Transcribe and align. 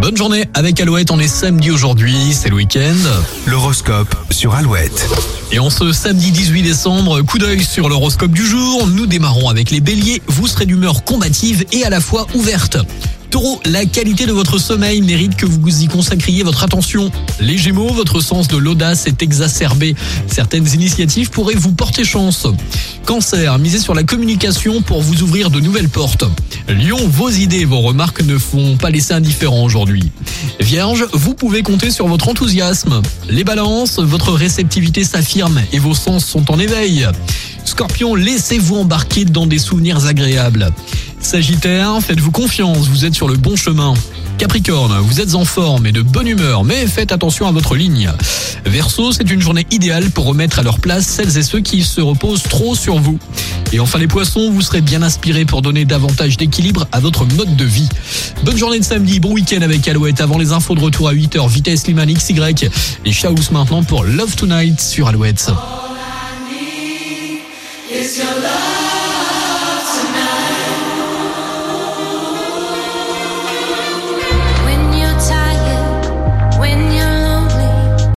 Bonne 0.00 0.16
journée 0.16 0.44
avec 0.54 0.80
Alouette, 0.80 1.10
on 1.10 1.18
est 1.18 1.26
samedi 1.26 1.72
aujourd'hui, 1.72 2.14
c'est 2.32 2.48
le 2.48 2.54
week-end. 2.54 2.94
L'horoscope 3.46 4.14
sur 4.30 4.54
Alouette. 4.54 5.08
Et 5.50 5.58
en 5.58 5.70
ce 5.70 5.92
samedi 5.92 6.30
18 6.30 6.62
décembre, 6.62 7.20
coup 7.22 7.38
d'œil 7.38 7.64
sur 7.64 7.88
l'horoscope 7.88 8.30
du 8.30 8.46
jour, 8.46 8.86
nous 8.86 9.06
démarrons 9.06 9.48
avec 9.48 9.72
les 9.72 9.80
béliers, 9.80 10.22
vous 10.28 10.46
serez 10.46 10.66
d'humeur 10.66 11.02
combative 11.02 11.64
et 11.72 11.84
à 11.84 11.90
la 11.90 12.00
fois 12.00 12.28
ouverte. 12.34 12.78
Taureau, 13.30 13.60
la 13.66 13.84
qualité 13.84 14.24
de 14.24 14.32
votre 14.32 14.58
sommeil 14.58 15.02
mérite 15.02 15.36
que 15.36 15.44
vous 15.44 15.82
y 15.82 15.88
consacriez 15.88 16.44
votre 16.44 16.62
attention. 16.62 17.10
Les 17.40 17.58
Gémeaux, 17.58 17.92
votre 17.92 18.20
sens 18.20 18.48
de 18.48 18.56
l'audace 18.56 19.06
est 19.06 19.22
exacerbé. 19.22 19.94
Certaines 20.28 20.66
initiatives 20.72 21.30
pourraient 21.30 21.54
vous 21.54 21.72
porter 21.72 22.04
chance. 22.04 22.46
Cancer, 23.08 23.58
misez 23.58 23.78
sur 23.78 23.94
la 23.94 24.02
communication 24.02 24.82
pour 24.82 25.00
vous 25.00 25.22
ouvrir 25.22 25.48
de 25.48 25.60
nouvelles 25.60 25.88
portes. 25.88 26.24
Lion, 26.68 26.98
vos 27.08 27.30
idées, 27.30 27.64
vos 27.64 27.80
remarques 27.80 28.20
ne 28.20 28.36
font 28.36 28.76
pas 28.76 28.90
laisser 28.90 29.14
indifférent 29.14 29.64
aujourd'hui. 29.64 30.12
Vierge, 30.60 31.06
vous 31.14 31.32
pouvez 31.32 31.62
compter 31.62 31.90
sur 31.90 32.06
votre 32.06 32.28
enthousiasme. 32.28 33.00
Les 33.30 33.44
balances, 33.44 33.98
votre 33.98 34.32
réceptivité 34.32 35.04
s'affirme 35.04 35.58
et 35.72 35.78
vos 35.78 35.94
sens 35.94 36.22
sont 36.26 36.52
en 36.52 36.58
éveil. 36.58 37.08
Scorpion, 37.64 38.14
laissez-vous 38.14 38.76
embarquer 38.76 39.24
dans 39.24 39.46
des 39.46 39.58
souvenirs 39.58 40.04
agréables. 40.04 40.70
Sagittaire, 41.18 42.00
faites-vous 42.02 42.30
confiance, 42.30 42.88
vous 42.88 43.06
êtes 43.06 43.14
sur 43.14 43.26
le 43.26 43.38
bon 43.38 43.56
chemin. 43.56 43.94
Capricorne, 44.38 44.96
vous 45.00 45.20
êtes 45.20 45.34
en 45.34 45.44
forme 45.44 45.86
et 45.86 45.92
de 45.92 46.00
bonne 46.00 46.28
humeur, 46.28 46.62
mais 46.62 46.86
faites 46.86 47.10
attention 47.10 47.48
à 47.48 47.50
votre 47.50 47.74
ligne. 47.74 48.12
Verseau, 48.64 49.10
c'est 49.10 49.28
une 49.28 49.40
journée 49.40 49.66
idéale 49.72 50.10
pour 50.10 50.26
remettre 50.26 50.60
à 50.60 50.62
leur 50.62 50.78
place 50.78 51.06
celles 51.06 51.36
et 51.36 51.42
ceux 51.42 51.58
qui 51.58 51.82
se 51.82 52.00
reposent 52.00 52.44
trop 52.44 52.76
sur 52.76 53.00
vous. 53.00 53.18
Et 53.72 53.80
enfin 53.80 53.98
les 53.98 54.06
poissons, 54.06 54.52
vous 54.52 54.62
serez 54.62 54.80
bien 54.80 55.02
inspirés 55.02 55.44
pour 55.44 55.60
donner 55.60 55.84
davantage 55.84 56.36
d'équilibre 56.36 56.86
à 56.92 57.00
votre 57.00 57.26
mode 57.26 57.56
de 57.56 57.64
vie. 57.64 57.88
Bonne 58.44 58.56
journée 58.56 58.78
de 58.78 58.84
samedi, 58.84 59.18
bon 59.18 59.32
week-end 59.32 59.60
avec 59.60 59.88
Alouette. 59.88 60.20
Avant 60.20 60.38
les 60.38 60.52
infos 60.52 60.76
de 60.76 60.80
retour 60.80 61.08
à 61.08 61.14
8h, 61.14 61.48
vitesse 61.48 61.88
Liman 61.88 62.06
XY. 62.06 62.70
Les 63.04 63.12
Chaos 63.12 63.34
maintenant 63.50 63.82
pour 63.82 64.04
Love 64.04 64.36
Tonight 64.36 64.80
sur 64.80 65.08
Alouette. 65.08 65.50